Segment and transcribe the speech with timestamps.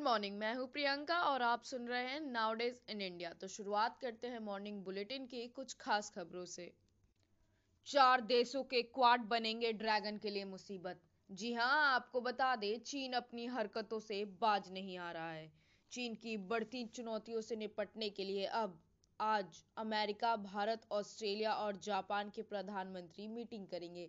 [0.00, 3.98] Good morning. मैं हूँ प्रियंका और आप सुन रहे हैं नाउडेज इन इंडिया तो शुरुआत
[4.00, 6.70] करते हैं मॉर्निंग बुलेटिन की कुछ खास खबरों से।
[7.86, 11.00] चार देशों के क्वाड बनेंगे ड्रैगन के लिए मुसीबत।
[11.30, 15.50] जी हाँ, आपको बता दें, चीन अपनी हरकतों से बाज नहीं आ रहा है।
[15.92, 18.78] चीन की बढ़ती चुनौतियों से निपटने के लिए अब
[19.20, 24.08] आज अमेरिका, भारत, ऑस्ट्रेलिया और जापान के प्रधानमंत्री मीटिंग करेंगे।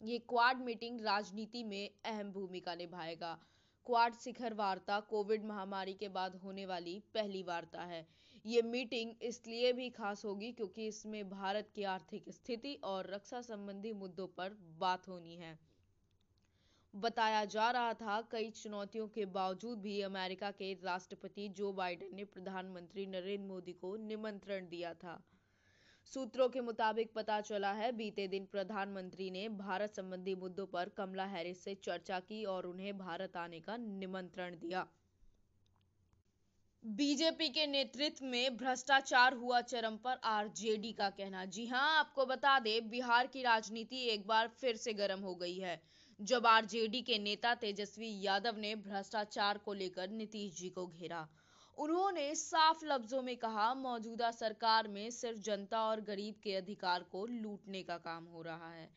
[0.00, 3.38] ये क्वाड मीटिंग राजनीति में अहम भूमिका निभाएगा।
[3.86, 8.06] क्वाड शिखर वार्ता कोविड महामारी के बाद होने वाली पहली वार्ता है।
[8.44, 13.92] ये मीटिंग इसलिए भी खास होगी क्योंकि इसमें भारत की आर्थिक स्थिति और रक्षा संबंधी
[13.92, 15.58] मुद्दों पर बात होनी है।
[16.94, 22.24] बताया जा रहा था, कई चुनौतियों के बावजूद भी अमेरिका के राष्ट्रपति जो बाइडेन ने
[22.24, 25.20] प्रधानमंत्री नरेंद्र मोदी को निमंत्रण दिया था।
[26.06, 31.24] सूत्रों के मुताबिक पता चला है, बीते दिन प्रधानमंत्री ने भारत संबंधी मुद्दों पर कमला
[31.24, 34.86] हैरिस से चर्चा की और उन्हें भारत आने का निमंत्रण दिया।
[36.84, 42.58] बीजेपी के नेतृत्व में भ्रष्टाचार हुआ चरम पर, आरजेडी का कहना। जी हाँ, आपको बता
[42.58, 45.80] दें, बिहार की राजनीति एक बार फिर से गर्म हो गई है।
[46.20, 51.28] जब आरजेडी के नेता तेजस्वी यादव ने भ्रष्टाचार को लेकर नीतीश जी को घेरा
[51.78, 57.26] उन्होंने साफ़ लफ्जों में कहा, मौजूदा सरकार में सिर्फ़ जनता और गरीब के अधिकार को
[57.26, 58.88] लूटने का काम हो रहा है।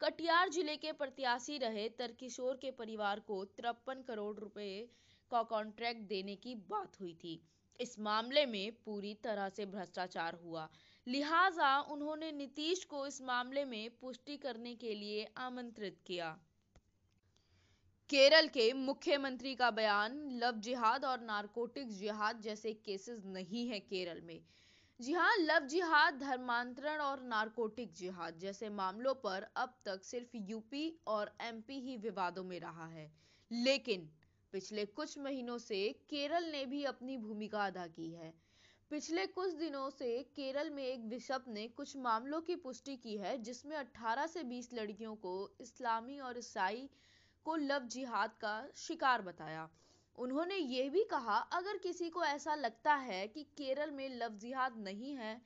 [0.00, 4.88] कटिहार ज़िले के प्रत्याशी रहे तरकिशोर के परिवार को तिरपन करोड़ रुपए
[5.30, 7.40] का कॉन्ट्रैक्ट देने की बात हुई थी।
[7.80, 10.68] इस मामले में पूरी तरह से भ्रष्टाचार हुआ।
[11.06, 16.38] लिहाजा उन्होंने नीतीश को इस मामले में पुष्टि करने के लिए आमंत्रित किया।
[18.10, 24.20] केरल के मुख्यमंत्री का बयान, लव जिहाद और नारकोटिक्स जिहाद जैसे केसेस नहीं है केरल
[24.20, 24.44] में।
[25.00, 31.00] जी हाँ लव जिहाद, धर्मांतरण और नारकोटिक जिहाद जैसे मामलों पर अब तक सिर्फ़ यूपी
[31.06, 33.12] और एमपी ही विवादों में रहा है।
[33.52, 34.10] लेकिन
[34.52, 38.34] पिछले कुछ महीनों से केरल ने भी अपनी भूमिका अदा की है।
[38.90, 43.38] पिछले कुछ दिनों से केरल में एक बिशप ने कुछ मामलों की पुष्टि की है,
[43.38, 46.90] जिसमें 18 से 20 लड़कियों को इस्लामी और ईसाई
[47.46, 49.68] को लव जिहाद का शिकार बताया।
[50.18, 54.76] उन्होंने ये भी कहा, अगर किसी को ऐसा लगता है कि केरल में लव जिहाद
[54.78, 55.40] नहीं है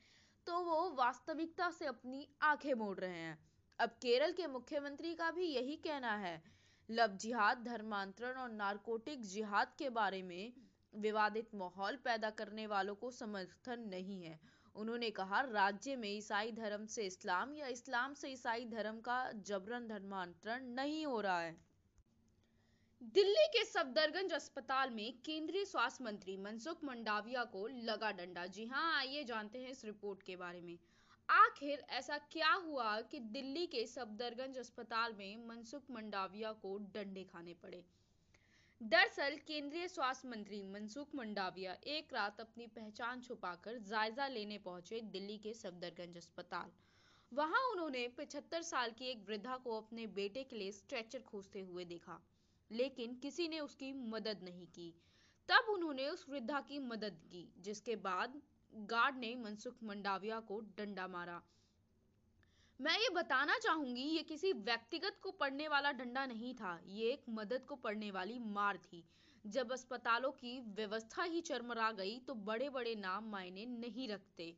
[0.47, 3.37] तो वो वास्तविकता से अपनी आँखें मोड़ रहे हैं।
[3.79, 6.41] अब केरल के मुख्यमंत्री का भी यही कहना है,
[6.89, 10.53] लव जिहाद, धर्मांतरण और नारकोटिक जिहाद के बारे में
[10.93, 14.39] विवादित माहौल पैदा करने वालों को समर्थन नहीं है।
[14.75, 19.87] उन्होंने कहा, राज्य में ईसाई धर्म से इस्लाम या इस्लाम से ईसाई धर्म का जबरन
[19.87, 21.55] धर्मांतरण नहीं हो रहा है।
[23.03, 28.97] दिल्ली के सफदरगंज अस्पताल में केंद्रीय स्वास्थ्य मंत्री मनसुख मंडाविया को लगा डंडा। जी हाँ
[28.97, 30.79] आइए जानते हैं इस रिपोर्ट के बारे में।
[31.29, 37.53] आखिर ऐसा क्या हुआ कि दिल्ली के सफदरगंज अस्पताल में मनसुख मंडाविया को डंडे खाने
[37.53, 37.85] पड़े?
[38.83, 45.37] दरअसल, केंद्रीय स्वास्थ्य मंत्री मनसुख मंडाविया एक रात अपनी पहचान छुपाकर जायजा लेने पहुँचे दिल्ली
[45.37, 46.71] के सफदरगंज अस्पताल।
[47.33, 51.85] वहाँ उन्होंने 75 साल की एक वृद्धा को अपने बेटे के लिए स्ट्रेचर खोजते हुए
[51.85, 52.27] देखा।
[52.71, 54.93] लेकिन किसी ने उसकी मदद नहीं की।
[55.49, 58.41] तब उन्होंने उस वृद्धा की मदद की, जिसके बाद
[58.73, 61.41] गार्ड ने मनसुख मंडाविया को डंडा मारा।
[62.79, 67.23] मैं ये बताना चाहूँगी, ये किसी व्यक्तिगत को पड़ने वाला डंडा नहीं था, ये एक
[67.29, 69.03] मदद को पड़ने वाली मार थी।
[69.45, 74.55] जब अस्पतालों की व्यवस्था ही चरमरा गई तो बड़े बड़े नाम मायने नहीं रखते।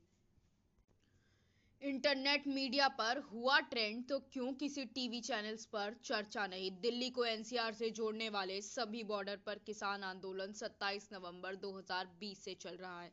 [1.84, 6.72] इंटरनेट मीडिया पर हुआ ट्रेंड तो क्यों किसी टीवी चैनल्स पर चर्चा नहीं?
[6.82, 12.54] दिल्ली को एनसीआर से जोड़ने वाले सभी बॉर्डर पर किसान आंदोलन 27 नवंबर 2020 से
[12.54, 13.12] चल रहा है।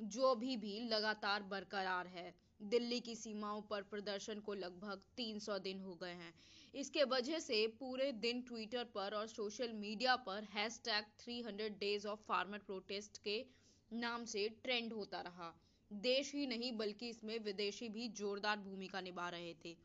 [0.00, 5.80] जो अभी भी लगातार बरकरार है। दिल्ली की सीमाओं पर प्रदर्शन को लगभग 300 दिन
[5.80, 6.34] हो गए हैं।
[6.74, 12.20] इसके वजह से पूरे दिन ट्विटर पर और सोशल मीडिया पर hashtag 300 days of
[12.20, 13.44] farmer protest के
[13.92, 15.54] नाम से ट्रेंड होता रहा।
[15.92, 19.76] देश ही नहीं, बल्कि इसमें विदेशी भी जोरदार भूमिका निभा रहे थे।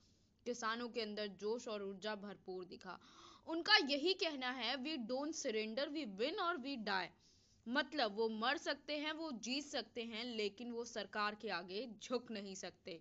[0.45, 2.99] किसानों के अंदर जोश और ऊर्जा भरपूर दिखा।
[3.47, 7.07] उनका यही कहना है we don't surrender we win और वी डाई
[7.67, 12.31] मतलब वो मर सकते हैं, वो जीत सकते हैं, लेकिन वो सरकार के आगे झुक
[12.31, 12.99] नहीं सकते।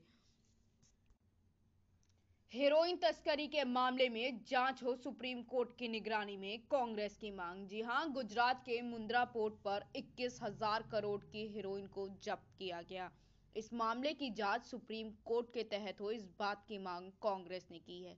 [2.52, 7.67] हेरोइन तस्करी के मामले में जाँच हो सुप्रीम कोर्ट की निगरानी में कांग्रेस की मांग।
[7.69, 12.81] जी हाँ, गुजरात के मुंद्रा पोर्ट पर इक्कीस हज़ार करोड़ की हेरोइन को जब्त किया
[12.82, 13.11] गया।
[13.56, 17.79] इस मामले की जाँच सुप्रीम कोर्ट के तहत हो, इस बात की मांग कांग्रेस ने
[17.81, 18.17] की है।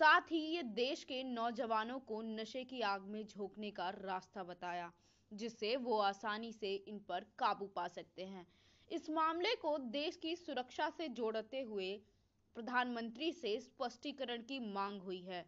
[0.00, 4.90] साथ ही ये देश के नौजवानों को नशे की आग में झोंकने का रास्ता बताया,
[5.32, 8.46] जिससे वो आसानी से इन पर काबू पा सकते हैं।
[8.88, 11.94] इस मामले को देश की सुरक्षा से जोड़ते हुए
[12.56, 15.44] प्रधानमंत्री से स्पष्टीकरण की मांग हुई है।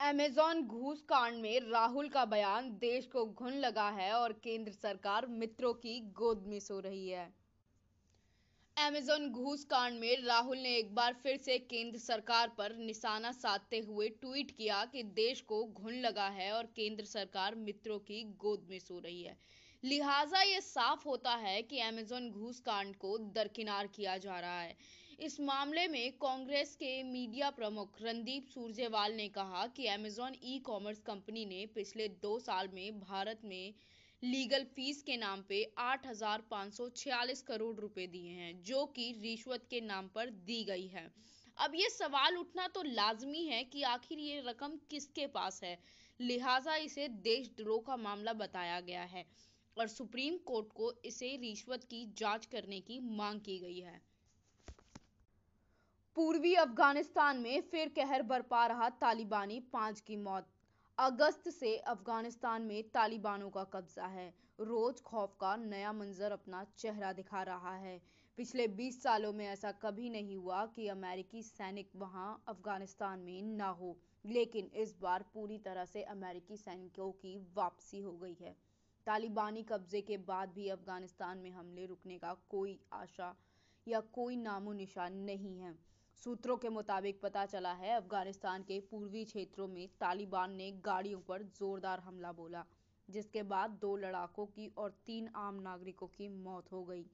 [0.00, 5.26] अमेजॉन घूस कांड में राहुल का बयान, देश को घुन लगा है और केंद्र सरकार
[5.26, 7.32] मित्रों की गोद में सो रही है।
[8.76, 13.78] अमेजॉन घूस कांड में राहुल ने एक बार फिर से केंद्र सरकार पर निशाना साधते
[13.78, 18.66] हुए ट्वीट किया कि देश को घुन लगा है और केंद्र सरकार मित्रों की गोद
[18.70, 19.36] में सो रही है।
[19.84, 24.76] लिहाजा ये साफ़ होता है कि अमेजॉन घूस कांड को दरकिनार किया जा रहा है।
[25.18, 31.00] इस मामले में कांग्रेस के मीडिया प्रमुख रणदीप सुरजेवाल ने कहा कि अमेजॉन ई कॉमर्स
[31.00, 33.74] कंपनी ने पिछले दो साल में भारत में
[34.22, 40.08] लीगल फ़ीस के नाम पे 8,546 करोड़ रुपए दिए हैं जो कि रिश्वत के नाम
[40.08, 41.10] पर दी गई है।
[41.58, 45.78] अब ये सवाल उठना तो लाजमी है कि आखिर ये रकम किसके पास है।
[46.20, 49.24] लिहाजा इसे देशद्रोह का मामला बताया गया है।
[49.76, 54.00] और सुप्रीम कोर्ट को इसे रिश्वत की जाँच करने की मांग की गई है।
[56.16, 60.48] पूर्वी अफ़गानिस्तान में फिर कहर बरपा रहा तालिबानी पाँच की मौत।
[60.98, 67.12] अगस्त से अफ़गानिस्तान में तालिबानों का कब्जा है। रोज खौफ का नया मंजर अपना चेहरा
[67.12, 68.00] दिखा रहा है।
[68.38, 73.68] पिछले 20 सालों में ऐसा कभी नहीं हुआ कि अमेरिकी सैनिक वहाँ अफ़गानिस्तान में ना
[73.68, 73.96] हो,
[74.26, 78.56] लेकिन इस बार पूरी तरह से अमेरिकी सैनिकों की वापसी हो गई है।
[79.06, 83.34] तालिबानी कब्जे के बाद भी अफ़गानिस्तान में हमले रुकने का कोई आशा
[83.86, 85.74] या कोई नामो निशान नहीं है।
[86.22, 91.42] सूत्रों के मुताबिक पता चला है, अफ़गानिस्तान के पूर्वी क्षेत्रों में तालिबान ने गाड़ियों पर
[91.42, 92.64] जोरदार हमला बोला,
[93.08, 97.04] जिसके बाद दो लड़ाकों की और तीन आम नागरिकों की मौत हो गई।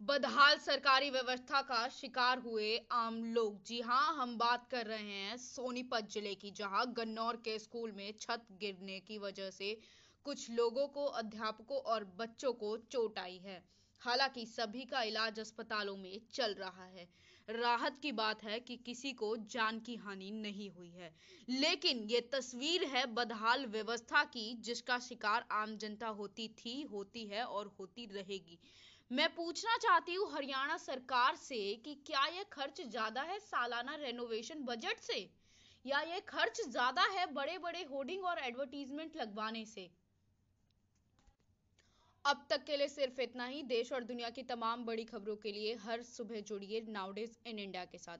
[0.00, 5.36] बदहाल सरकारी व्यवस्था का शिकार हुए आम लोग। जी हाँ हम बात कर रहे हैं
[5.36, 9.76] सोनीपत ज़िले की, जहाँ गन्नौर के स्कूल में छत गिरने की वजह से
[10.26, 13.62] कुछ लोगों को, अध्यापकों और बच्चों को चोट आई है।
[14.02, 17.06] हालाँकि सभी का इलाज अस्पतालों में चल रहा है।
[17.48, 21.12] राहत की बात है कि किसी को जान की हानि नहीं हुई है।
[21.48, 27.44] लेकिन ये तस्वीर है बदहाल व्यवस्था की, जिसका शिकार आम जनता होती थी, होती है
[27.44, 28.58] और होती रहेगी।
[29.10, 34.62] मैं पूछना चाहती हूँ, हरियाणा सरकार से कि क्या ये खर्च ज़्यादा है सालाना रेनोवेशन
[34.62, 35.28] बजट से?
[35.84, 39.90] या ये खर्च ज़्यादा है बड़े बड़े होर्डिंग और एडवर्टीजमेंट लगवाने से?
[42.26, 45.52] अब तक के लिए सिर्फ़ इतना ही। देश और दुनिया की तमाम बड़ी खबरों के
[45.52, 48.18] लिए हर सुबह जुड़िए नाउडेज इन इंडिया के साथ।